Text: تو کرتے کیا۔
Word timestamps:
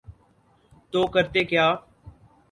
تو 0.91 1.01
کرتے 1.13 1.41
کیا۔ 1.49 1.65